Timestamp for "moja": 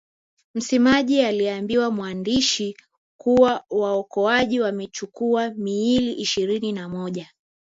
6.89-7.29